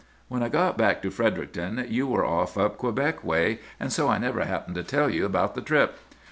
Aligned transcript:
When 0.29 0.41
I 0.41 0.49
got 0.49 0.79
back 0.79 1.03
to 1.03 1.11
Fredericton 1.11 1.85
you 1.87 2.07
were 2.07 2.25
off 2.25 2.57
up 2.57 2.79
Quebec 2.79 3.23
way, 3.23 3.59
and 3.79 3.93
so 3.93 4.07
I 4.09 4.17
never 4.17 4.43
happened 4.45 4.73
to 4.77 4.83
tell 4.83 5.11
you 5.11 5.25
about 5.27 5.53
the 5.53 5.61
trip. 5.61 5.95